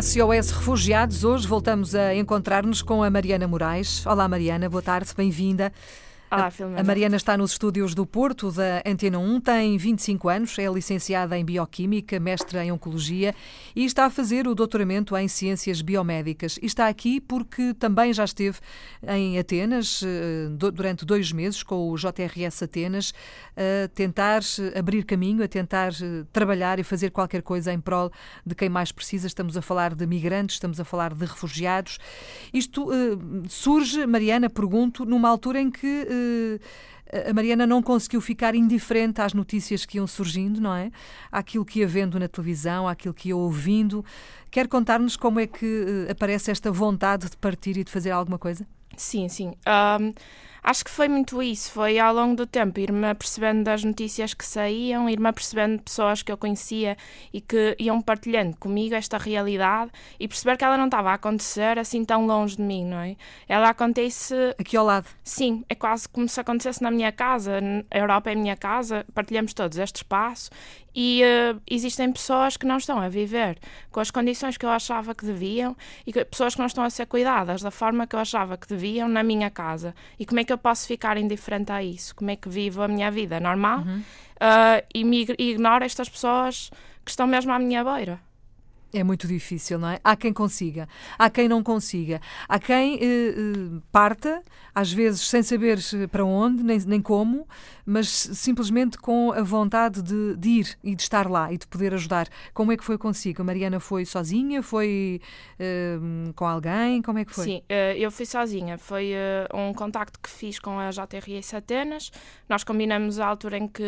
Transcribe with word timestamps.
SOS 0.00 0.52
Refugiados, 0.52 1.24
hoje 1.24 1.48
voltamos 1.48 1.92
a 1.92 2.14
encontrar-nos 2.14 2.82
com 2.82 3.02
a 3.02 3.10
Mariana 3.10 3.48
Moraes. 3.48 4.06
Olá 4.06 4.28
Mariana, 4.28 4.68
boa 4.68 4.80
tarde, 4.80 5.10
bem-vinda. 5.16 5.72
Olá, 6.30 6.52
a, 6.76 6.80
a 6.80 6.84
Mariana 6.84 7.16
está 7.16 7.38
nos 7.38 7.52
estúdios 7.52 7.94
do 7.94 8.04
Porto, 8.04 8.52
da 8.52 8.82
Antena 8.84 9.18
1, 9.18 9.40
tem 9.40 9.78
25 9.78 10.28
anos, 10.28 10.58
é 10.58 10.66
licenciada 10.66 11.38
em 11.38 11.42
Bioquímica, 11.42 12.20
mestra 12.20 12.62
em 12.62 12.70
Oncologia 12.70 13.34
e 13.74 13.86
está 13.86 14.04
a 14.04 14.10
fazer 14.10 14.46
o 14.46 14.54
doutoramento 14.54 15.16
em 15.16 15.26
Ciências 15.26 15.80
Biomédicas. 15.80 16.58
E 16.60 16.66
está 16.66 16.86
aqui 16.86 17.18
porque 17.18 17.72
também 17.72 18.12
já 18.12 18.26
esteve 18.26 18.58
em 19.06 19.38
Atenas 19.38 20.02
eh, 20.04 20.48
durante 20.50 21.06
dois 21.06 21.32
meses 21.32 21.62
com 21.62 21.90
o 21.90 21.96
JRS 21.96 22.62
Atenas 22.62 23.14
a 23.56 23.88
tentar 23.88 24.42
eh, 24.42 24.78
abrir 24.78 25.04
caminho, 25.04 25.42
a 25.42 25.48
tentar 25.48 25.92
eh, 25.92 26.26
trabalhar 26.30 26.78
e 26.78 26.82
fazer 26.82 27.10
qualquer 27.10 27.40
coisa 27.40 27.72
em 27.72 27.80
prol 27.80 28.12
de 28.44 28.54
quem 28.54 28.68
mais 28.68 28.92
precisa. 28.92 29.26
Estamos 29.26 29.56
a 29.56 29.62
falar 29.62 29.94
de 29.94 30.06
migrantes, 30.06 30.56
estamos 30.56 30.78
a 30.78 30.84
falar 30.84 31.14
de 31.14 31.24
refugiados. 31.24 31.98
Isto 32.52 32.90
surge, 33.48 34.06
Mariana, 34.06 34.50
pergunto, 34.50 35.06
numa 35.06 35.30
altura 35.30 35.60
em 35.60 35.70
que 35.70 36.17
a 37.28 37.32
Mariana 37.32 37.66
não 37.66 37.82
conseguiu 37.82 38.20
ficar 38.20 38.54
indiferente 38.54 39.20
às 39.20 39.32
notícias 39.32 39.86
que 39.86 39.96
iam 39.96 40.06
surgindo, 40.06 40.60
não 40.60 40.74
é? 40.74 40.90
Àquilo 41.32 41.64
que 41.64 41.80
ia 41.80 41.88
vendo 41.88 42.18
na 42.18 42.28
televisão, 42.28 42.86
àquilo 42.86 43.14
que 43.14 43.28
ia 43.28 43.36
ouvindo. 43.36 44.04
Quer 44.50 44.68
contar-nos 44.68 45.16
como 45.16 45.40
é 45.40 45.46
que 45.46 45.64
uh, 45.64 46.10
aparece 46.10 46.50
esta 46.50 46.70
vontade 46.70 47.30
de 47.30 47.36
partir 47.36 47.76
e 47.76 47.84
de 47.84 47.90
fazer 47.90 48.10
alguma 48.10 48.38
coisa? 48.38 48.66
Sim, 48.96 49.28
sim. 49.28 49.54
Um, 49.66 50.12
acho 50.62 50.84
que 50.84 50.90
foi 50.90 51.08
muito 51.08 51.42
isso. 51.42 51.72
Foi 51.72 51.98
ao 51.98 52.14
longo 52.14 52.36
do 52.36 52.46
tempo 52.46 52.80
ir-me 52.80 53.06
apercebendo 53.06 53.64
das 53.64 53.84
notícias 53.84 54.34
que 54.34 54.44
saíam, 54.44 55.08
ir-me 55.08 55.28
apercebendo 55.28 55.78
de 55.78 55.82
pessoas 55.82 56.22
que 56.22 56.30
eu 56.30 56.36
conhecia 56.36 56.96
e 57.32 57.40
que 57.40 57.76
iam 57.78 58.00
partilhando 58.00 58.56
comigo 58.56 58.94
esta 58.94 59.18
realidade 59.18 59.90
e 60.18 60.26
perceber 60.28 60.56
que 60.56 60.64
ela 60.64 60.76
não 60.76 60.86
estava 60.86 61.10
a 61.10 61.14
acontecer 61.14 61.78
assim 61.78 62.04
tão 62.04 62.26
longe 62.26 62.56
de 62.56 62.62
mim, 62.62 62.84
não 62.84 62.98
é? 62.98 63.16
Ela 63.48 63.70
acontece. 63.70 64.34
Aqui 64.58 64.76
ao 64.76 64.84
lado. 64.84 65.08
Sim, 65.22 65.64
é 65.68 65.74
quase 65.74 66.08
como 66.08 66.28
se 66.28 66.40
acontecesse 66.40 66.82
na 66.82 66.90
minha 66.90 67.12
casa. 67.12 67.60
A 67.90 67.98
Europa 67.98 68.30
é 68.30 68.34
a 68.34 68.36
minha 68.36 68.56
casa, 68.56 69.04
partilhamos 69.14 69.52
todos 69.54 69.78
este 69.78 69.96
espaço 69.96 70.50
e 71.00 71.22
uh, 71.22 71.62
existem 71.70 72.12
pessoas 72.12 72.56
que 72.56 72.66
não 72.66 72.76
estão 72.76 72.98
a 72.98 73.08
viver 73.08 73.56
com 73.88 74.00
as 74.00 74.10
condições 74.10 74.56
que 74.56 74.66
eu 74.66 74.70
achava 74.70 75.14
que 75.14 75.24
deviam 75.24 75.76
e 76.04 76.12
que, 76.12 76.24
pessoas 76.24 76.54
que 76.54 76.58
não 76.58 76.66
estão 76.66 76.82
a 76.82 76.90
ser 76.90 77.06
cuidadas 77.06 77.62
da 77.62 77.70
forma 77.70 78.04
que 78.04 78.16
eu 78.16 78.18
achava 78.18 78.56
que 78.56 78.66
deviam 78.66 79.06
na 79.06 79.22
minha 79.22 79.48
casa. 79.48 79.94
E 80.18 80.26
como 80.26 80.40
é 80.40 80.44
que 80.44 80.52
eu 80.52 80.58
posso 80.58 80.88
ficar 80.88 81.16
indiferente 81.16 81.70
a 81.70 81.80
isso? 81.80 82.16
Como 82.16 82.32
é 82.32 82.34
que 82.34 82.48
vivo 82.48 82.82
a 82.82 82.88
minha 82.88 83.12
vida 83.12 83.38
normal 83.38 83.82
uhum. 83.82 84.00
uh, 84.00 84.84
e, 84.92 85.04
me, 85.04 85.24
e 85.38 85.52
ignoro 85.52 85.84
estas 85.84 86.08
pessoas 86.08 86.68
que 87.04 87.12
estão 87.12 87.28
mesmo 87.28 87.52
à 87.52 87.60
minha 87.60 87.84
beira? 87.84 88.18
É 88.92 89.04
muito 89.04 89.26
difícil, 89.26 89.78
não 89.78 89.88
é? 89.88 90.00
Há 90.02 90.16
quem 90.16 90.32
consiga, 90.32 90.88
há 91.18 91.28
quem 91.28 91.48
não 91.48 91.62
consiga, 91.62 92.20
há 92.48 92.58
quem 92.58 92.94
eh, 92.96 93.00
eh, 93.04 93.80
parta, 93.92 94.42
às 94.74 94.92
vezes 94.92 95.28
sem 95.28 95.42
saber 95.42 95.78
para 96.10 96.24
onde, 96.24 96.62
nem, 96.62 96.78
nem 96.80 97.02
como, 97.02 97.46
mas 97.84 98.08
simplesmente 98.08 98.98
com 98.98 99.32
a 99.32 99.42
vontade 99.42 100.02
de, 100.02 100.36
de, 100.36 100.48
ir 100.48 100.78
e 100.84 100.94
de 100.94 101.02
estar 101.02 101.28
lá 101.28 101.50
e 101.50 101.56
de 101.56 101.66
poder 101.66 101.94
ajudar. 101.94 102.28
Como 102.52 102.70
é 102.70 102.76
que 102.76 102.84
foi 102.84 102.98
consigo? 102.98 103.40
A 103.40 103.44
Mariana 103.44 103.80
foi 103.80 104.04
sozinha? 104.04 104.62
Foi 104.62 105.20
eh, 105.58 105.98
com 106.36 106.46
alguém? 106.46 107.00
Como 107.00 107.18
é 107.18 107.24
que 107.24 107.34
foi? 107.34 107.44
Sim, 107.44 107.62
eh, 107.66 107.96
eu 107.98 108.10
fui 108.10 108.26
sozinha. 108.26 108.76
Foi 108.76 109.12
eh, 109.12 109.48
um 109.54 109.72
contacto 109.72 110.20
que 110.20 110.28
fiz 110.28 110.58
com 110.58 110.78
a 110.78 110.90
JRS 110.90 111.54
Atenas. 111.54 112.12
Nós 112.46 112.62
combinamos 112.62 113.18
a 113.18 113.26
altura 113.26 113.56
em 113.56 113.66
que 113.66 113.82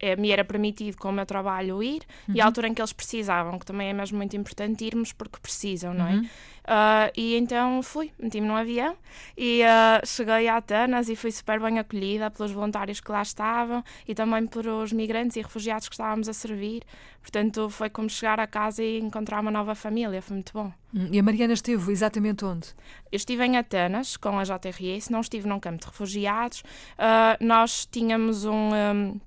eh, 0.00 0.16
me 0.16 0.30
era 0.30 0.44
permitido 0.44 0.96
com 0.96 1.10
o 1.10 1.12
meu 1.12 1.26
trabalho 1.26 1.82
ir 1.82 2.02
uhum. 2.26 2.34
e 2.34 2.40
a 2.40 2.44
uhum. 2.44 2.48
altura 2.48 2.68
em 2.68 2.74
que 2.74 2.80
eles 2.80 2.94
precisavam, 2.94 3.58
que 3.58 3.66
também 3.66 3.90
é 3.90 3.92
mesmo 3.92 4.16
muito 4.16 4.33
importante 4.34 4.84
irmos 4.84 5.12
porque 5.12 5.38
precisam, 5.40 5.94
não 5.94 6.06
é? 6.06 6.14
Uhum. 6.14 6.28
Uh, 6.64 7.12
e 7.14 7.36
então 7.36 7.82
fui, 7.82 8.10
meti-me 8.18 8.46
num 8.46 8.56
avião 8.56 8.96
e 9.36 9.60
uh, 9.62 10.06
cheguei 10.06 10.48
a 10.48 10.56
Atenas 10.56 11.10
e 11.10 11.16
fui 11.16 11.30
super 11.30 11.60
bem 11.60 11.78
acolhida 11.78 12.30
pelos 12.30 12.52
voluntários 12.52 13.00
que 13.00 13.12
lá 13.12 13.20
estavam 13.20 13.84
e 14.08 14.14
também 14.14 14.46
por 14.46 14.66
os 14.66 14.90
migrantes 14.90 15.36
e 15.36 15.42
refugiados 15.42 15.88
que 15.88 15.94
estávamos 15.94 16.26
a 16.26 16.32
servir. 16.32 16.82
Portanto, 17.20 17.68
foi 17.68 17.90
como 17.90 18.08
chegar 18.08 18.40
a 18.40 18.46
casa 18.46 18.82
e 18.82 18.98
encontrar 18.98 19.40
uma 19.40 19.50
nova 19.50 19.74
família, 19.74 20.22
foi 20.22 20.36
muito 20.36 20.52
bom. 20.54 20.72
Hum, 20.94 21.08
e 21.12 21.18
a 21.18 21.22
Mariana 21.22 21.52
esteve 21.52 21.92
exatamente 21.92 22.44
onde? 22.44 22.68
Eu 23.12 23.16
estive 23.16 23.44
em 23.44 23.58
Atenas 23.58 24.16
com 24.16 24.38
a 24.38 24.44
JRS, 24.44 25.10
não 25.10 25.20
estive 25.20 25.46
num 25.46 25.60
campo 25.60 25.80
de 25.80 25.86
refugiados. 25.86 26.60
Uh, 26.60 27.44
nós 27.44 27.86
tínhamos 27.86 28.46
um, 28.46 28.70
um 28.74 29.20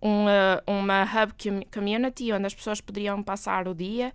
uma, 0.00 0.62
uma 0.66 1.02
hub 1.04 1.34
community 1.72 2.32
onde 2.32 2.46
as 2.46 2.54
pessoas 2.54 2.80
poderiam 2.80 3.22
passar 3.22 3.68
o 3.68 3.74
dia. 3.74 4.12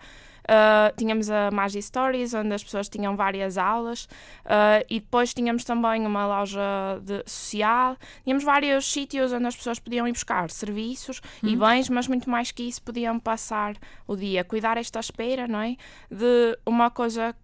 Uh, 0.50 0.96
tínhamos 0.98 1.30
a 1.30 1.52
Magi 1.52 1.80
Stories, 1.80 2.34
onde 2.34 2.52
as 2.56 2.64
pessoas 2.64 2.90
tinham 2.90 3.16
várias 3.16 3.56
aulas, 3.56 4.06
uh, 4.46 4.84
e 4.90 5.00
depois 5.00 5.32
tínhamos 5.32 5.64
também 5.64 6.08
uma 6.08 6.26
loja 6.26 7.00
de, 7.04 7.22
social. 7.28 7.96
Tínhamos 8.24 8.44
vários 8.44 8.92
sítios 8.92 9.32
onde 9.32 9.46
as 9.46 9.56
pessoas 9.56 9.78
podiam 9.78 10.08
ir 10.08 10.12
buscar 10.12 10.50
serviços 10.50 11.22
e 11.44 11.50
uhum. 11.50 11.60
bens, 11.60 11.88
mas 11.88 12.08
muito 12.08 12.28
mais 12.28 12.52
que 12.52 12.64
isso, 12.64 12.82
podiam 12.82 13.20
passar 13.20 13.76
o 14.08 14.16
dia, 14.16 14.44
cuidar 14.44 14.76
esta 14.78 15.00
espera, 15.00 15.48
não 15.48 15.60
é? 15.60 15.76
De 16.10 16.58
uma 16.66 16.90
coisa 16.90 17.36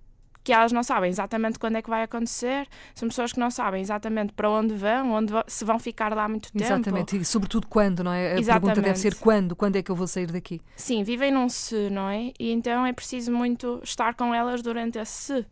que 0.45 0.53
elas 0.53 0.71
não 0.71 0.83
sabem 0.83 1.09
exatamente 1.09 1.57
quando 1.57 1.75
é 1.75 1.81
que 1.81 1.89
vai 1.89 2.03
acontecer, 2.03 2.67
são 2.93 3.09
pessoas 3.09 3.33
que 3.33 3.39
não 3.39 3.49
sabem 3.49 3.81
exatamente 3.81 4.31
para 4.31 4.47
onde 4.47 4.75
vão, 4.75 5.11
onde 5.11 5.33
se 5.47 5.65
vão 5.65 5.79
ficar 5.79 6.15
lá 6.15 6.29
muito 6.29 6.53
tempo. 6.53 6.63
Exatamente, 6.63 7.17
e 7.17 7.25
sobretudo 7.25 7.65
quando, 7.67 8.03
não 8.03 8.13
é? 8.13 8.33
A 8.33 8.39
exatamente. 8.39 8.45
pergunta 8.45 8.81
deve 8.81 8.99
ser 8.99 9.15
quando, 9.15 9.55
quando 9.55 9.75
é 9.75 9.81
que 9.81 9.91
eu 9.91 9.95
vou 9.95 10.07
sair 10.07 10.27
daqui? 10.27 10.61
Sim, 10.75 11.03
vivem 11.03 11.31
num 11.31 11.49
se, 11.49 11.89
não 11.89 12.07
é? 12.07 12.31
E 12.39 12.51
então 12.51 12.85
é 12.85 12.93
preciso 12.93 13.31
muito 13.31 13.81
estar 13.83 14.13
com 14.13 14.33
elas 14.33 14.61
durante 14.61 14.99
esse 14.99 15.15
se. 15.15 15.45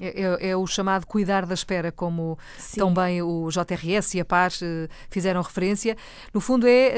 É, 0.00 0.22
é, 0.22 0.50
é, 0.50 0.56
o 0.56 0.66
chamado 0.66 1.06
cuidar 1.06 1.46
da 1.46 1.54
espera, 1.54 1.92
como 1.92 2.36
Sim. 2.58 2.80
também 2.80 3.22
o 3.22 3.48
JRS 3.48 4.14
e 4.14 4.20
a 4.20 4.24
Paz 4.24 4.60
uh, 4.60 4.88
fizeram 5.08 5.40
referência. 5.40 5.96
No 6.32 6.40
fundo, 6.40 6.66
é 6.66 6.92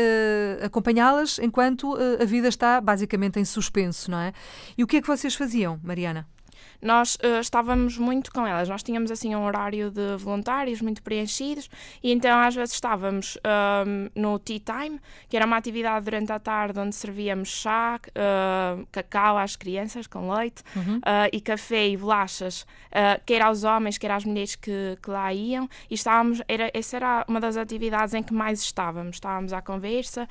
uh, 0.62 0.64
acompanhá-las 0.66 1.38
enquanto 1.38 1.92
uh, 1.92 2.22
a 2.22 2.24
vida 2.24 2.48
está 2.48 2.80
basicamente 2.80 3.38
em 3.38 3.44
suspenso, 3.44 4.10
não 4.10 4.18
é? 4.18 4.32
E 4.78 4.82
o 4.82 4.86
que 4.86 4.96
é 4.96 5.02
que 5.02 5.06
vocês 5.06 5.34
faziam, 5.34 5.78
Mariana? 5.82 6.26
Nós 6.80 7.16
uh, 7.16 7.40
estávamos 7.40 7.98
muito 7.98 8.32
com 8.32 8.46
elas. 8.46 8.68
Nós 8.68 8.82
tínhamos 8.82 9.10
assim 9.10 9.34
um 9.34 9.44
horário 9.44 9.90
de 9.90 10.16
voluntários 10.18 10.80
muito 10.80 11.02
preenchidos 11.02 11.68
e 12.02 12.12
então 12.12 12.38
às 12.38 12.54
vezes 12.54 12.74
estávamos 12.74 13.38
ehm, 13.44 14.10
no 14.14 14.38
tea 14.38 14.60
time, 14.60 15.00
que 15.28 15.36
era 15.36 15.46
uma 15.46 15.56
atividade 15.56 16.04
durante 16.04 16.32
a 16.32 16.38
tarde 16.38 16.78
onde 16.78 16.94
servíamos 16.94 17.48
chá, 17.48 17.98
uh, 18.08 18.86
cacau 18.92 19.38
às 19.38 19.56
crianças 19.56 20.06
com 20.06 20.32
leite 20.32 20.62
uhum. 20.74 20.98
uh, 20.98 21.28
e 21.32 21.40
café 21.40 21.88
e 21.88 21.96
bolachas, 21.96 22.66
quer 23.26 23.42
aos 23.42 23.64
homens, 23.64 23.98
quer 23.98 24.10
às 24.10 24.24
mulheres 24.24 24.54
que, 24.54 24.96
que 25.02 25.10
lá 25.10 25.32
iam. 25.32 25.68
E 25.90 25.94
estávamos, 25.94 26.40
era, 26.48 26.70
essa 26.72 26.96
era 26.96 27.24
uma 27.28 27.40
das 27.40 27.56
atividades 27.56 28.14
em 28.14 28.22
que 28.22 28.32
mais 28.32 28.60
estávamos. 28.60 29.16
Estávamos 29.16 29.52
à 29.52 29.60
conversa 29.60 30.26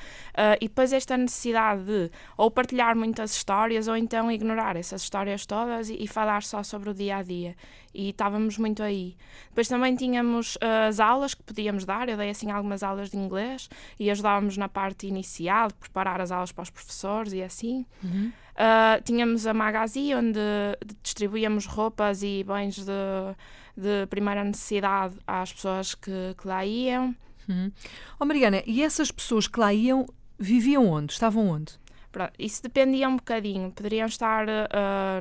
e 0.60 0.68
depois 0.68 0.92
esta 0.92 1.16
necessidade 1.16 1.84
de 1.84 2.12
ou 2.36 2.50
partilhar 2.50 2.96
muitas 2.96 3.36
histórias 3.36 3.88
ou 3.88 3.96
então 3.96 4.32
ignorar 4.32 4.76
essas 4.76 5.04
histórias 5.04 5.46
todas 5.46 5.90
e, 5.90 6.04
e 6.04 6.08
falar 6.16 6.44
só 6.44 6.64
sobre 6.64 6.90
o 6.90 6.94
dia 6.94 7.18
a 7.18 7.24
dia 7.24 7.58
e 7.94 8.10
estávamos 8.10 8.58
muito 8.58 8.82
aí. 8.82 9.18
Depois 9.50 9.68
também 9.68 9.98
tínhamos 9.98 10.56
uh, 10.56 10.88
as 10.88 11.02
aulas 11.02 11.34
que 11.34 11.44
podíamos 11.44 11.84
dar, 11.84 12.08
eu 12.08 12.16
dei 12.16 12.30
assim 12.30 12.50
algumas 12.52 12.84
aulas 12.84 13.10
de 13.10 13.18
inglês 13.18 13.70
e 14.00 14.10
ajudávamos 14.10 14.56
na 14.56 14.70
parte 14.70 15.08
inicial, 15.08 15.68
de 15.68 15.74
preparar 15.74 16.22
as 16.22 16.32
aulas 16.32 16.54
para 16.54 16.64
os 16.64 16.70
professores 16.70 17.34
e 17.34 17.44
assim. 17.44 17.86
Uhum. 18.02 18.32
Uh, 18.56 19.04
tínhamos 19.04 19.46
a 19.46 19.54
Magazine, 19.54 20.16
onde 20.16 20.40
distribuíamos 21.04 21.66
roupas 21.66 22.24
e 22.24 22.46
bens 22.48 22.78
de, 22.78 23.36
de 23.76 24.08
primeira 24.10 24.42
necessidade 24.46 25.16
às 25.28 25.52
pessoas 25.52 25.94
que, 25.96 26.34
que 26.38 26.48
lá 26.48 26.66
iam. 26.66 27.14
Uhum. 27.50 27.70
Oh, 28.18 28.26
Mariana, 28.26 28.64
e 28.66 28.82
essas 28.82 29.12
pessoas 29.12 29.48
que 29.48 29.60
lá 29.60 29.74
iam 29.74 30.06
viviam 30.40 30.88
onde? 30.88 31.12
Estavam 31.12 31.50
onde? 31.50 31.74
Pronto, 32.16 32.32
isso 32.40 32.64
dependia 32.64 33.10
um 33.10 33.18
bocadinho. 33.18 33.70
Poderiam 33.72 34.08
estar 34.08 34.48
uh, 34.48 34.50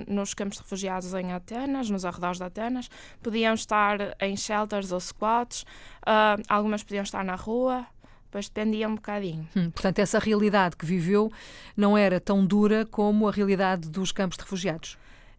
nos 0.06 0.32
campos 0.32 0.58
de 0.58 0.62
refugiados 0.62 1.12
em 1.12 1.32
Atenas, 1.32 1.91
nos 1.91 2.05
arredores 2.05 2.38
de 2.38 2.44
Atenas, 2.44 2.88
podiam 3.20 3.52
estar 3.52 4.17
em 4.20 4.37
shelters 4.37 4.93
ou 4.93 5.00
squats, 5.00 5.62
uh, 6.02 6.41
algumas 6.49 6.85
podiam 6.85 7.02
estar 7.02 7.25
na 7.25 7.35
rua, 7.35 7.85
depois 8.26 8.49
dependia 8.49 8.88
um 8.88 8.94
bocadinho. 8.94 9.44
Hum, 9.56 9.73
portanto, 9.73 9.99
essa 9.99 10.20
realidade 10.20 10.76
que 10.76 10.87
viveu 10.87 11.32
não 11.76 11.99
era 11.99 12.20
tão 12.20 12.46
dura 12.46 12.87
como 12.87 13.26
a 13.26 13.32
realidade 13.32 13.91
dos 13.91 14.12
campos 14.12 14.38
de 14.38 14.44
refugiados? 14.44 14.96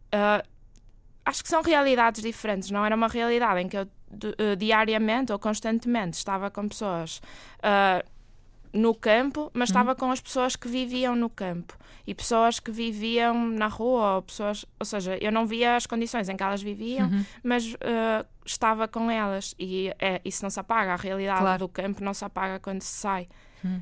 Uh, 0.07 0.45
acho 1.25 1.41
que 1.41 1.47
são 1.47 1.61
realidades 1.61 2.21
diferentes. 2.21 2.69
Não 2.69 2.85
era 2.85 2.93
uma 2.93 3.07
realidade 3.07 3.61
em 3.61 3.69
que 3.69 3.77
eu 3.77 3.87
diariamente 4.57 5.31
ou 5.31 5.39
constantemente 5.39 6.17
estava 6.17 6.51
com 6.51 6.67
pessoas 6.67 7.21
no 8.75 8.93
campo, 8.93 9.49
mas 9.53 9.69
estava 9.69 9.91
uhum. 9.91 9.95
com 9.95 10.11
as 10.11 10.19
pessoas 10.19 10.55
que 10.55 10.67
viviam 10.67 11.15
no 11.15 11.29
campo 11.29 11.77
e 12.05 12.13
pessoas 12.13 12.59
que 12.59 12.69
viviam 12.69 13.49
na 13.49 13.67
rua, 13.67 14.15
ou 14.15 14.21
pessoas, 14.21 14.65
ou 14.79 14.85
seja, 14.85 15.17
eu 15.19 15.31
não 15.31 15.47
via 15.47 15.75
as 15.75 15.87
condições 15.87 16.29
em 16.29 16.37
que 16.37 16.43
elas 16.43 16.61
viviam, 16.61 17.09
uhum. 17.09 17.25
mas 17.43 17.73
uh, 17.73 18.25
estava 18.45 18.87
com 18.87 19.09
elas 19.09 19.55
e 19.57 19.91
é, 19.97 20.21
isso 20.23 20.43
não 20.43 20.49
se 20.49 20.59
apaga, 20.59 20.93
a 20.93 20.97
realidade 20.97 21.39
claro. 21.39 21.59
do 21.59 21.67
campo 21.67 22.03
não 22.03 22.13
se 22.13 22.23
apaga 22.23 22.59
quando 22.59 22.81
se 22.81 22.93
sai. 22.93 23.27
Uhum. 23.63 23.81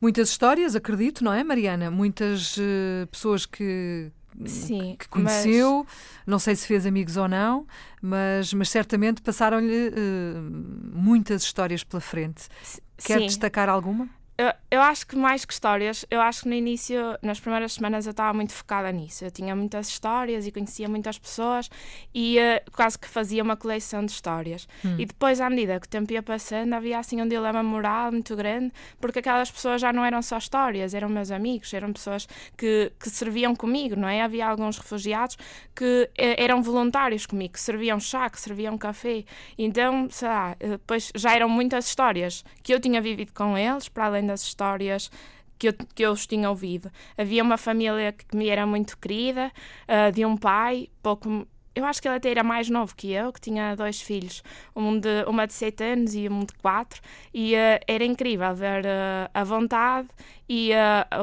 Muitas 0.00 0.30
histórias, 0.30 0.74
acredito, 0.74 1.22
não 1.22 1.32
é, 1.32 1.44
Mariana? 1.44 1.90
Muitas 1.90 2.56
uh, 2.56 3.06
pessoas 3.10 3.44
que 3.44 4.10
Sim, 4.46 4.96
que 4.98 5.08
conheceu, 5.08 5.84
mas... 5.86 5.96
não 6.26 6.38
sei 6.38 6.56
se 6.56 6.66
fez 6.66 6.86
amigos 6.86 7.16
ou 7.16 7.28
não, 7.28 7.66
mas, 8.00 8.52
mas 8.54 8.70
certamente 8.70 9.20
passaram-lhe 9.22 9.88
uh, 9.88 10.92
muitas 10.94 11.42
histórias 11.42 11.84
pela 11.84 12.00
frente. 12.00 12.48
Quer 12.96 13.20
Sim. 13.20 13.26
destacar 13.26 13.68
alguma? 13.68 14.08
Eu, 14.72 14.80
acho 14.80 15.06
que 15.06 15.14
mais 15.14 15.44
que 15.44 15.52
histórias, 15.52 16.06
eu 16.10 16.18
acho 16.18 16.44
que 16.44 16.48
no 16.48 16.54
início, 16.54 17.18
nas 17.20 17.38
primeiras 17.38 17.74
semanas, 17.74 18.06
eu 18.06 18.12
estava 18.12 18.32
muito 18.32 18.54
focada 18.54 18.90
nisso. 18.90 19.22
Eu 19.22 19.30
tinha 19.30 19.54
muitas 19.54 19.86
histórias 19.88 20.46
e 20.46 20.50
conhecia 20.50 20.88
muitas 20.88 21.18
pessoas 21.18 21.68
e 22.14 22.38
uh, 22.38 22.72
quase 22.72 22.98
que 22.98 23.06
fazia 23.06 23.42
uma 23.42 23.54
coleção 23.54 24.02
de 24.02 24.12
histórias. 24.12 24.66
Hum. 24.82 24.96
E 24.98 25.04
depois, 25.04 25.42
à 25.42 25.50
medida 25.50 25.78
que 25.78 25.86
o 25.86 25.90
tempo 25.90 26.10
ia 26.14 26.22
passando, 26.22 26.72
havia 26.72 26.98
assim 26.98 27.20
um 27.20 27.28
dilema 27.28 27.62
moral 27.62 28.12
muito 28.12 28.34
grande, 28.34 28.72
porque 28.98 29.18
aquelas 29.18 29.50
pessoas 29.50 29.78
já 29.78 29.92
não 29.92 30.06
eram 30.06 30.22
só 30.22 30.38
histórias, 30.38 30.94
eram 30.94 31.10
meus 31.10 31.30
amigos, 31.30 31.74
eram 31.74 31.92
pessoas 31.92 32.26
que, 32.56 32.90
que 32.98 33.10
serviam 33.10 33.54
comigo, 33.54 33.94
não 33.94 34.08
é? 34.08 34.22
Havia 34.22 34.46
alguns 34.46 34.78
refugiados 34.78 35.36
que 35.76 36.08
uh, 36.10 36.34
eram 36.38 36.62
voluntários 36.62 37.26
comigo, 37.26 37.52
que 37.52 37.60
serviam 37.60 38.00
chá, 38.00 38.30
que 38.30 38.40
serviam 38.40 38.78
café. 38.78 39.22
Então, 39.58 40.08
sei 40.10 40.28
lá, 40.28 40.56
uh, 40.64 40.68
depois 40.70 41.12
já 41.14 41.34
eram 41.34 41.50
muitas 41.50 41.86
histórias 41.88 42.42
que 42.62 42.72
eu 42.72 42.80
tinha 42.80 43.02
vivido 43.02 43.34
com 43.34 43.58
eles, 43.58 43.90
para 43.90 44.06
além 44.06 44.24
das 44.24 44.40
histórias 44.40 44.61
que 45.58 45.68
eu, 45.68 45.74
que 45.94 46.02
eu 46.02 46.10
os 46.10 46.26
tinha 46.26 46.50
ouvido. 46.50 46.90
Havia 47.16 47.42
uma 47.42 47.56
família 47.56 48.12
que 48.12 48.36
me 48.36 48.48
era 48.48 48.66
muito 48.66 48.98
querida, 48.98 49.52
uh, 49.88 50.10
de 50.12 50.24
um 50.26 50.36
pai, 50.36 50.88
pouco. 51.00 51.46
Eu 51.74 51.84
acho 51.84 52.02
que 52.02 52.08
ele 52.08 52.16
até 52.16 52.30
era 52.30 52.42
mais 52.42 52.68
novo 52.68 52.94
que 52.96 53.12
eu, 53.12 53.32
que 53.32 53.40
tinha 53.40 53.74
dois 53.76 54.00
filhos, 54.00 54.42
um 54.74 54.98
de, 54.98 55.24
uma 55.26 55.46
de 55.46 55.54
sete 55.54 55.84
anos 55.84 56.14
e 56.14 56.28
um 56.28 56.40
de 56.40 56.52
quatro, 56.54 57.00
e 57.32 57.54
uh, 57.54 57.80
era 57.86 58.04
incrível 58.04 58.54
ver 58.54 58.84
uh, 58.84 59.30
a 59.32 59.44
vontade 59.44 60.08
e 60.48 60.72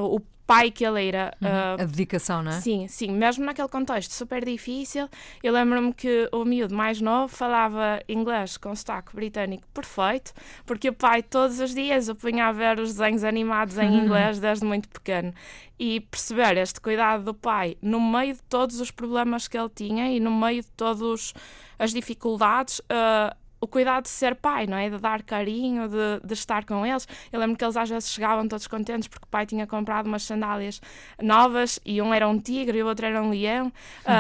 o 0.02 0.22
pai 0.50 0.72
que 0.72 0.84
ele 0.84 1.10
era. 1.10 1.32
Uhum. 1.40 1.48
Uh, 1.48 1.82
a 1.84 1.86
dedicação, 1.86 2.42
não 2.42 2.52
é? 2.52 2.60
Sim, 2.60 2.88
sim. 2.88 3.12
Mesmo 3.12 3.46
naquele 3.46 3.68
contexto 3.68 4.12
super 4.12 4.44
difícil, 4.44 5.08
eu 5.44 5.54
lembro-me 5.54 5.94
que 5.94 6.28
o 6.32 6.44
miúdo 6.44 6.74
mais 6.74 7.00
novo 7.00 7.32
falava 7.32 8.02
inglês 8.10 8.58
com 8.58 8.76
sotaque 8.76 9.16
britânico 9.16 9.68
perfeito, 9.72 10.34
porque 10.66 10.90
o 10.90 10.94
pai 10.94 11.22
todos 11.22 11.60
os 11.60 11.72
dias 11.72 12.10
o 12.10 12.16
punha 12.16 12.48
a 12.48 12.52
ver 12.52 12.80
os 12.80 12.96
desenhos 12.96 13.24
animados 13.24 13.78
em 13.78 13.92
uhum. 13.92 14.00
inglês 14.06 14.40
desde 14.40 14.66
muito 14.66 14.90
pequeno. 14.90 15.32
E 15.78 16.00
perceber 16.00 16.58
este 16.58 16.82
cuidado 16.82 17.26
do 17.26 17.34
pai 17.34 17.78
no 17.80 18.02
meio 18.02 18.34
de 18.34 18.42
todos 18.50 18.82
os 18.82 18.90
problemas 18.90 19.48
que 19.48 19.56
ele 19.56 19.70
tinha 19.70 20.12
e 20.12 20.20
no 20.20 20.32
meio 20.32 20.64
de 20.64 20.72
todas 20.72 21.32
as 21.78 21.94
dificuldades. 21.94 22.80
Uh, 22.80 23.38
o 23.62 23.68
cuidado 23.68 24.04
de 24.04 24.10
ser 24.10 24.36
pai, 24.36 24.66
não 24.68 24.78
é? 24.78 24.90
De 24.90 24.98
dar 24.98 25.22
carinho, 25.24 25.88
de, 25.88 26.26
de, 26.26 26.34
estar 26.34 26.66
com 26.66 26.86
eles. 26.86 27.08
Eu 27.32 27.40
lembro 27.40 27.58
que 27.58 27.64
eles 27.64 27.76
às 27.76 27.90
vezes 27.90 28.10
chegavam 28.10 28.48
todos 28.48 28.68
contentes 28.68 29.08
porque 29.08 29.26
o 29.26 29.30
pai 29.30 29.46
tinha 29.46 29.68
comprado 29.68 30.08
umas 30.08 30.24
sandálias 30.24 30.82
novas 31.22 31.80
e 31.86 32.02
um 32.02 32.14
era 32.14 32.28
um 32.28 32.40
tigre 32.40 32.78
e 32.78 32.84
o 32.84 32.88
outro 32.88 33.06
era 33.06 33.22
um 33.22 33.30
leão. 33.30 33.66
Uhum. 33.66 33.72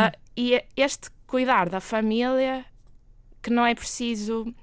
Uh, 0.07 0.11
e 0.35 0.63
este 0.75 1.09
cuidar 1.25 1.69
da 1.69 1.79
família, 1.79 2.65
que 3.41 3.49
não 3.49 3.65
é 3.65 3.75
preciso 3.75 4.53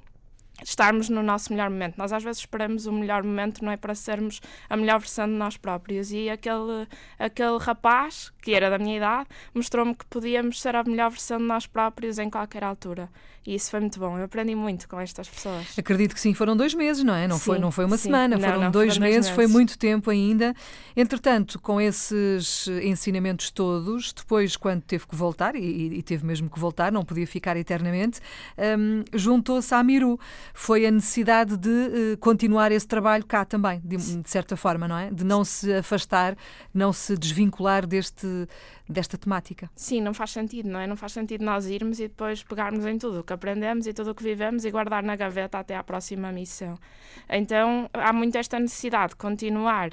estarmos 0.62 1.08
no 1.08 1.22
nosso 1.22 1.52
melhor 1.52 1.70
momento. 1.70 1.96
Nós 1.96 2.12
às 2.12 2.22
vezes 2.22 2.40
esperamos 2.40 2.86
o 2.86 2.92
melhor 2.92 3.22
momento, 3.22 3.64
não 3.64 3.72
é 3.72 3.76
para 3.76 3.94
sermos 3.94 4.40
a 4.68 4.76
melhor 4.76 4.98
versão 4.98 5.26
de 5.26 5.34
nós 5.34 5.56
próprios. 5.56 6.10
E 6.12 6.30
aquele, 6.30 6.86
aquele 7.18 7.58
rapaz, 7.58 8.32
que 8.42 8.54
era 8.54 8.70
da 8.70 8.78
minha 8.78 8.96
idade, 8.96 9.28
mostrou-me 9.54 9.94
que 9.94 10.04
podíamos 10.06 10.60
ser 10.60 10.76
a 10.76 10.84
melhor 10.84 11.10
versão 11.10 11.38
de 11.38 11.44
nós 11.44 11.66
próprios 11.66 12.18
em 12.18 12.30
qualquer 12.30 12.64
altura. 12.64 13.08
E 13.46 13.54
isso 13.54 13.70
foi 13.70 13.78
muito 13.78 14.00
bom. 14.00 14.18
Eu 14.18 14.24
aprendi 14.24 14.56
muito 14.56 14.88
com 14.88 14.98
estas 14.98 15.28
pessoas. 15.28 15.78
Acredito 15.78 16.14
que 16.14 16.20
sim, 16.20 16.34
foram 16.34 16.56
dois 16.56 16.74
meses, 16.74 17.04
não 17.04 17.14
é? 17.14 17.28
Não, 17.28 17.38
sim, 17.38 17.44
foi, 17.44 17.58
não 17.60 17.70
foi 17.70 17.84
uma 17.84 17.96
sim. 17.96 18.04
semana, 18.04 18.36
não, 18.36 18.42
foram, 18.42 18.60
não, 18.60 18.70
dois, 18.72 18.94
foram 18.94 19.06
meses, 19.06 19.26
dois 19.26 19.26
meses, 19.26 19.30
foi 19.30 19.46
muito 19.46 19.78
tempo 19.78 20.10
ainda. 20.10 20.52
Entretanto, 20.96 21.60
com 21.60 21.80
esses 21.80 22.66
ensinamentos 22.82 23.52
todos, 23.52 24.12
depois, 24.12 24.56
quando 24.56 24.82
teve 24.82 25.06
que 25.06 25.14
voltar, 25.14 25.54
e, 25.54 25.98
e 25.98 26.02
teve 26.02 26.26
mesmo 26.26 26.50
que 26.50 26.58
voltar, 26.58 26.90
não 26.90 27.04
podia 27.04 27.26
ficar 27.26 27.56
eternamente, 27.56 28.18
um, 28.58 29.04
juntou-se 29.14 29.72
à 29.72 29.80
Miru. 29.80 30.18
Foi 30.58 30.86
a 30.86 30.90
necessidade 30.90 31.54
de 31.58 31.68
uh, 31.68 32.18
continuar 32.18 32.72
esse 32.72 32.88
trabalho 32.88 33.26
cá 33.26 33.44
também, 33.44 33.78
de, 33.84 33.98
de 33.98 34.30
certa 34.30 34.56
forma, 34.56 34.88
não 34.88 34.96
é? 34.96 35.10
De 35.10 35.22
não 35.22 35.44
se 35.44 35.70
afastar, 35.74 36.34
não 36.72 36.94
se 36.94 37.14
desvincular 37.14 37.86
deste 37.86 38.26
desta 38.88 39.18
temática. 39.18 39.70
Sim, 39.76 40.00
não 40.00 40.14
faz 40.14 40.30
sentido, 40.30 40.70
não 40.70 40.80
é? 40.80 40.86
Não 40.86 40.96
faz 40.96 41.12
sentido 41.12 41.44
nós 41.44 41.66
irmos 41.66 42.00
e 42.00 42.08
depois 42.08 42.42
pegarmos 42.42 42.86
em 42.86 42.96
tudo 42.96 43.20
o 43.20 43.22
que 43.22 43.34
aprendemos 43.34 43.86
e 43.86 43.92
tudo 43.92 44.12
o 44.12 44.14
que 44.14 44.22
vivemos 44.22 44.64
e 44.64 44.70
guardar 44.70 45.02
na 45.02 45.14
gaveta 45.14 45.58
até 45.58 45.76
à 45.76 45.84
próxima 45.84 46.32
missão. 46.32 46.78
Então 47.28 47.90
há 47.92 48.10
muito 48.14 48.38
esta 48.38 48.58
necessidade 48.58 49.10
de 49.10 49.16
continuar. 49.16 49.90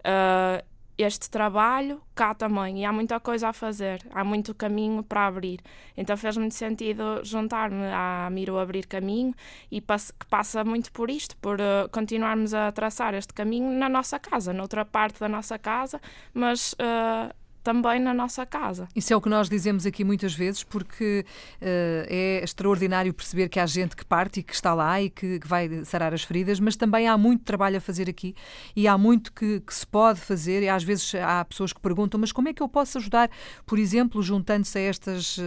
Uh, 0.00 0.75
este 0.98 1.28
trabalho 1.28 2.00
cá 2.14 2.34
também 2.34 2.80
e 2.80 2.84
há 2.84 2.92
muita 2.92 3.20
coisa 3.20 3.48
a 3.48 3.52
fazer, 3.52 4.00
há 4.12 4.24
muito 4.24 4.54
caminho 4.54 5.02
para 5.02 5.26
abrir. 5.26 5.60
Então 5.96 6.16
fez 6.16 6.36
muito 6.36 6.54
sentido 6.54 7.20
juntar-me 7.22 7.84
à 7.92 8.28
Miro 8.30 8.58
Abrir 8.58 8.86
Caminho 8.86 9.34
e 9.70 9.80
que 9.80 10.26
passa 10.30 10.64
muito 10.64 10.90
por 10.92 11.10
isto, 11.10 11.36
por 11.36 11.60
uh, 11.60 11.88
continuarmos 11.90 12.54
a 12.54 12.72
traçar 12.72 13.14
este 13.14 13.34
caminho 13.34 13.70
na 13.78 13.88
nossa 13.88 14.18
casa, 14.18 14.52
noutra 14.52 14.84
parte 14.84 15.20
da 15.20 15.28
nossa 15.28 15.58
casa, 15.58 16.00
mas 16.32 16.72
uh, 16.74 17.34
também 17.66 17.98
na 17.98 18.14
nossa 18.14 18.46
casa. 18.46 18.86
Isso 18.94 19.12
é 19.12 19.16
o 19.16 19.20
que 19.20 19.28
nós 19.28 19.48
dizemos 19.48 19.84
aqui 19.84 20.04
muitas 20.04 20.32
vezes, 20.32 20.62
porque 20.62 21.26
uh, 21.60 22.06
é 22.08 22.40
extraordinário 22.44 23.12
perceber 23.12 23.48
que 23.48 23.58
há 23.58 23.66
gente 23.66 23.96
que 23.96 24.04
parte 24.04 24.38
e 24.38 24.42
que 24.44 24.54
está 24.54 24.72
lá 24.72 25.02
e 25.02 25.10
que, 25.10 25.40
que, 25.40 25.48
vai 25.48 25.84
sarar 25.84 26.14
as 26.14 26.22
feridas, 26.22 26.60
mas 26.60 26.76
também 26.76 27.08
há 27.08 27.18
muito 27.18 27.42
trabalho 27.42 27.78
a 27.78 27.80
fazer 27.80 28.08
aqui 28.08 28.36
e 28.76 28.86
há 28.86 28.96
muito 28.96 29.32
que, 29.32 29.58
que, 29.58 29.74
se 29.74 29.84
pode 29.84 30.20
fazer. 30.20 30.62
E 30.62 30.68
às 30.68 30.84
vezes 30.84 31.12
há 31.16 31.44
pessoas 31.44 31.72
que 31.72 31.80
perguntam: 31.80 32.20
mas 32.20 32.30
como 32.30 32.48
é 32.48 32.52
que 32.52 32.62
eu 32.62 32.68
posso 32.68 32.98
ajudar, 32.98 33.28
por 33.66 33.80
exemplo, 33.80 34.22
juntando-se 34.22 34.78
a 34.78 34.82
estas 34.82 35.36
uh, 35.38 35.42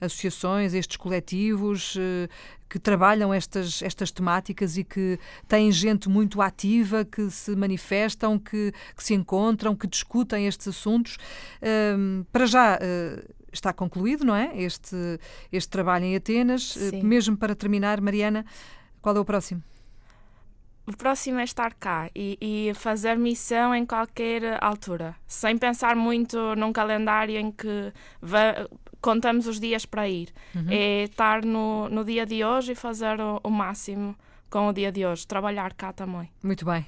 associações, 0.00 0.74
a 0.74 0.78
estes 0.78 0.96
coletivos? 0.96 1.94
Uh, 1.94 2.28
que 2.70 2.78
trabalham 2.78 3.34
estas, 3.34 3.82
estas 3.82 4.12
temáticas 4.12 4.78
e 4.78 4.84
que 4.84 5.18
têm 5.48 5.72
gente 5.72 6.08
muito 6.08 6.40
ativa, 6.40 7.04
que 7.04 7.28
se 7.28 7.56
manifestam, 7.56 8.38
que, 8.38 8.72
que 8.96 9.02
se 9.02 9.12
encontram, 9.12 9.74
que 9.74 9.88
discutem 9.88 10.46
estes 10.46 10.68
assuntos. 10.68 11.18
Um, 11.60 12.24
para 12.32 12.46
já. 12.46 12.76
Uh, 12.76 13.40
está 13.52 13.72
concluído, 13.72 14.24
não 14.24 14.36
é? 14.36 14.52
Este, 14.54 14.96
este 15.50 15.68
trabalho 15.68 16.04
em 16.04 16.14
Atenas. 16.14 16.76
Uh, 16.76 17.04
mesmo 17.04 17.36
para 17.36 17.52
terminar, 17.52 18.00
Mariana, 18.00 18.46
qual 19.02 19.16
é 19.16 19.18
o 19.18 19.24
próximo? 19.24 19.60
O 20.90 20.96
próximo 20.96 21.38
é 21.38 21.44
estar 21.44 21.72
cá 21.74 22.10
e, 22.16 22.36
e, 22.40 22.74
fazer 22.74 23.16
missão 23.16 23.72
em 23.72 23.86
qualquer 23.86 24.58
altura, 24.60 25.14
sem 25.24 25.56
pensar 25.56 25.94
muito 25.94 26.56
num 26.56 26.72
calendário 26.72 27.38
em 27.38 27.52
que 27.52 27.92
contamos 29.00 29.46
os 29.46 29.60
dias 29.60 29.86
para 29.86 30.08
ir. 30.08 30.30
Uhum. 30.52 30.66
É 30.68 31.04
estar 31.04 31.44
no, 31.44 31.88
no 31.88 32.04
dia 32.04 32.26
de 32.26 32.44
hoje 32.44 32.72
e 32.72 32.74
fazer 32.74 33.20
o, 33.20 33.40
o 33.44 33.50
máximo 33.50 34.16
com 34.50 34.66
o 34.66 34.72
dia 34.72 34.90
de 34.90 35.06
hoje, 35.06 35.24
trabalhar 35.24 35.74
cá 35.74 35.92
também. 35.92 36.28
Muito 36.42 36.64
bem. 36.64 36.84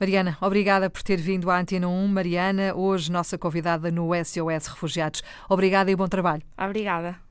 Mariana, 0.00 0.38
obrigada 0.40 0.88
por 0.88 1.02
ter 1.02 1.16
vindo 1.16 1.50
à 1.50 1.60
Antena 1.60 1.86
1. 1.86 2.08
Mariana, 2.08 2.74
hoje 2.74 3.12
nossa 3.12 3.36
convidada 3.36 3.90
no 3.90 4.08
SOS 4.24 4.68
Refugiados. 4.68 5.22
Obrigada 5.50 5.90
e 5.90 5.94
bom 5.94 6.08
trabalho. 6.08 6.42
Obrigada. 6.56 7.24